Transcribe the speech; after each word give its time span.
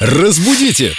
Разбудите! 0.00 0.92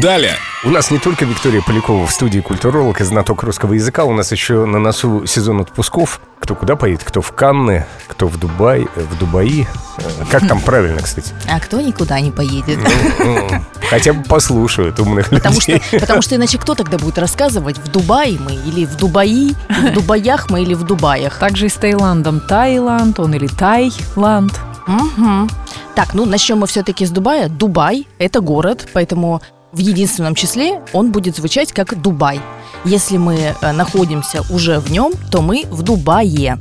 Далее! 0.00 0.36
У 0.64 0.70
нас 0.70 0.90
не 0.90 0.98
только 0.98 1.26
Виктория 1.26 1.60
Полякова 1.60 2.06
в 2.06 2.10
студии 2.10 2.38
культуролог 2.40 3.00
и 3.02 3.04
знаток 3.04 3.42
русского 3.42 3.74
языка, 3.74 4.04
у 4.04 4.14
нас 4.14 4.32
еще 4.32 4.64
на 4.64 4.78
носу 4.78 5.26
сезон 5.26 5.60
отпусков. 5.60 6.18
Кто 6.40 6.54
куда 6.54 6.74
поедет, 6.76 7.04
кто 7.04 7.20
в 7.20 7.32
Канны, 7.32 7.84
кто 8.08 8.28
в 8.28 8.38
Дубай, 8.38 8.86
э, 8.96 9.00
в 9.02 9.18
Дубаи. 9.18 9.68
Э, 9.98 10.24
Как 10.30 10.48
там 10.48 10.60
правильно, 10.60 11.02
кстати? 11.02 11.34
А 11.46 11.60
кто 11.60 11.80
никуда 11.80 12.18
не 12.20 12.30
поедет? 12.30 12.78
Ну, 13.18 13.50
Хотя 13.90 14.14
бы 14.14 14.22
послушают 14.24 14.98
умных 14.98 15.28
Потому 15.28 15.60
что, 15.60 15.72
людей. 15.72 16.00
потому 16.00 16.22
что 16.22 16.34
иначе 16.36 16.56
кто 16.58 16.74
тогда 16.74 16.96
будет 16.98 17.18
рассказывать, 17.18 17.76
в 17.78 17.88
Дубае 17.88 18.38
мы 18.40 18.54
или 18.54 18.86
в 18.86 18.96
Дубаи, 18.96 19.54
в 19.68 19.92
Дубаях 19.92 20.48
мы 20.48 20.62
или 20.62 20.72
в 20.74 20.84
Дубаях? 20.84 21.38
Также 21.38 21.66
и 21.66 21.68
с 21.68 21.74
Таиландом. 21.74 22.40
Таиланд, 22.40 23.20
он 23.20 23.34
или 23.34 23.46
Тайланд. 23.46 24.58
Мгм. 24.86 25.48
Так, 25.94 26.14
ну 26.14 26.24
начнем 26.24 26.58
мы 26.58 26.66
все-таки 26.66 27.04
с 27.04 27.10
Дубая. 27.10 27.48
Дубай– 27.48 28.06
это 28.18 28.40
город, 28.40 28.88
поэтому 28.94 29.42
в 29.72 29.78
единственном 29.78 30.34
числе 30.34 30.80
он 30.92 31.12
будет 31.12 31.36
звучать 31.36 31.72
как 31.72 32.00
Дубай. 32.00 32.40
Если 32.84 33.18
мы 33.18 33.34
э, 33.34 33.72
находимся 33.72 34.42
уже 34.50 34.80
в 34.80 34.90
нем, 34.90 35.12
то 35.30 35.42
мы 35.42 35.64
в 35.70 35.82
Дубае. 35.82 36.58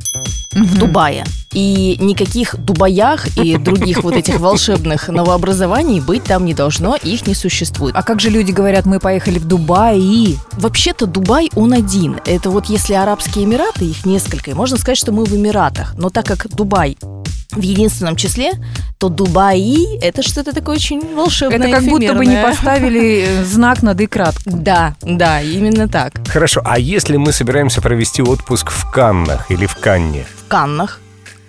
В 0.52 0.78
Дубае. 0.78 1.24
И 1.54 1.98
никаких 2.00 2.56
Дубаях 2.58 3.38
и 3.38 3.58
других 3.58 4.04
вот 4.04 4.16
этих 4.16 4.40
волшебных 4.40 5.10
новообразований 5.10 6.00
быть 6.00 6.24
там 6.24 6.46
не 6.46 6.54
должно, 6.54 6.96
их 6.96 7.28
не 7.28 7.36
существует. 7.36 7.96
А 7.96 8.04
как 8.04 8.20
же 8.20 8.30
люди 8.30 8.52
говорят, 8.52 8.86
мы 8.86 9.00
поехали 9.00 9.40
в 9.40 9.46
Дубай? 9.46 10.38
Вообще-то 10.54 11.06
Дубай 11.06 11.50
он 11.56 11.74
один. 11.74 12.20
Это 12.26 12.50
вот 12.50 12.68
если 12.68 12.94
Арабские 12.94 13.46
Эмираты, 13.46 13.86
их 13.86 14.06
несколько, 14.06 14.52
и 14.52 14.54
можно 14.54 14.78
сказать, 14.78 14.98
что 14.98 15.12
мы 15.12 15.26
в 15.26 15.36
Эмиратах. 15.36 15.96
Но 15.98 16.10
так 16.10 16.26
как 16.26 16.48
Дубай 16.56 16.98
в 17.52 17.62
единственном 17.62 18.16
числе, 18.16 18.52
то 18.98 19.10
Дубаи– 19.10 19.98
это 20.02 20.24
что-то 20.24 20.54
такое 20.54 20.76
очень 20.76 21.16
волшебное, 21.16 21.58
Это 21.58 21.70
как 21.70 21.84
будто 21.84 22.14
бы 22.14 22.26
не 22.26 22.34
эфемерное. 22.34 22.44
поставили 22.44 23.44
знак 23.44 23.84
над 23.84 24.00
и 24.00 24.08
кратко. 24.08 24.42
Да, 24.46 24.96
да, 25.02 25.42
именно 25.42 25.88
так. 25.88 26.14
Хорошо, 26.28 26.62
а 26.64 26.80
если 26.80 27.18
мы 27.18 27.32
собираемся 27.34 27.82
провести 27.82 28.22
отпуск 28.22 28.72
в 28.72 28.90
Каннах 28.90 29.52
или 29.52 29.66
в 29.66 29.76
Канне? 29.76 30.26
В 30.46 30.48
Каннах. 30.48 31.00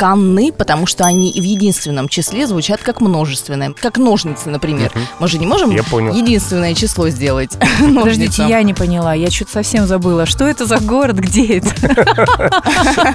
Канны, 0.02 0.50
потому 0.50 0.86
что 0.86 1.04
они 1.04 1.30
в 1.30 1.44
единственном 1.44 2.08
числе 2.08 2.48
звучат 2.48 2.80
как 2.82 3.00
множественное. 3.00 3.72
Как 3.72 3.98
ножницы, 3.98 4.48
например. 4.48 4.90
Мы 5.20 5.28
же 5.28 5.38
не 5.38 5.46
можем 5.46 5.70
Я 5.70 5.84
понял. 5.84 6.12
единственное 6.12 6.74
число 6.74 7.08
сделать. 7.08 7.56
Подождите, 7.78 8.44
я 8.48 8.60
не 8.64 8.74
поняла, 8.74 9.14
я 9.14 9.30
что-то 9.30 9.52
совсем 9.52 9.86
забыла. 9.86 10.26
Что 10.26 10.44
это 10.48 10.66
за 10.66 10.80
город, 10.80 11.20
где 11.20 11.58
это? 11.58 11.72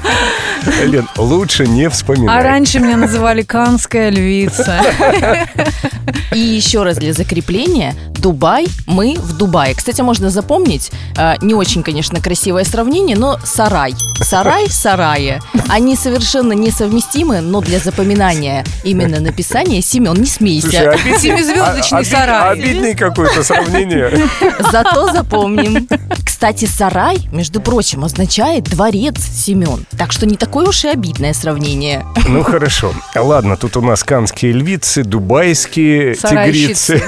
Лен, 0.85 1.09
лучше 1.17 1.67
не 1.67 1.83
А 1.87 1.89
вспоминай. 1.89 2.41
раньше 2.41 2.79
меня 2.79 2.95
называли 2.95 3.41
Канская 3.41 4.09
львица. 4.09 4.79
И 6.33 6.39
еще 6.39 6.83
раз 6.83 6.95
для 6.97 7.11
закрепления, 7.11 7.95
Дубай, 8.21 8.67
мы 8.85 9.15
в 9.17 9.37
Дубае. 9.37 9.75
Кстати, 9.75 10.01
можно 10.01 10.29
запомнить, 10.29 10.91
э, 11.17 11.35
не 11.41 11.53
очень, 11.53 11.83
конечно, 11.83 12.19
красивое 12.21 12.63
сравнение, 12.63 13.15
но 13.15 13.37
сарай. 13.43 13.93
Сарай, 14.21 14.67
сарае. 14.69 15.41
Они 15.69 15.95
совершенно 15.95 16.53
несовместимы, 16.53 17.41
но 17.41 17.61
для 17.61 17.79
запоминания 17.79 18.65
именно 18.83 19.19
написания 19.19 19.81
Семен, 19.81 20.13
не 20.15 20.25
Слушай, 20.25 20.61
смейся. 20.61 20.91
обидный- 20.91 21.19
Семизвездочный 21.19 21.99
а- 21.99 22.01
обид- 22.01 22.09
сарай. 22.11 22.59
Обидное 22.59 22.95
какое-то 22.95 23.43
сравнение. 23.43 24.27
Зато 24.71 25.11
запомним. 25.13 25.87
Кстати, 26.25 26.65
сарай, 26.65 27.17
между 27.31 27.61
прочим, 27.61 28.03
означает 28.03 28.65
дворец 28.65 29.15
Семен. 29.19 29.85
Так 29.97 30.11
что 30.11 30.25
не 30.25 30.35
такое 30.37 30.67
уж 30.67 30.83
и 30.85 30.89
обидное 30.89 31.33
сравнение. 31.33 32.05
Ну 32.27 32.43
хорошо. 32.43 32.93
Ладно, 33.15 33.57
тут 33.57 33.77
у 33.77 33.81
нас 33.81 34.03
канские 34.03 34.51
львицы, 34.53 35.03
дубайские 35.03 36.15
Сарайщицы. 36.15 36.99
тигрицы. 36.99 37.03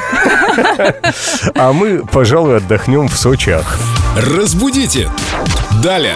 А 1.55 1.73
мы, 1.73 2.03
пожалуй, 2.05 2.57
отдохнем 2.57 3.07
в 3.07 3.17
Сочах. 3.17 3.77
Разбудите! 4.15 5.09
Далее! 5.83 6.15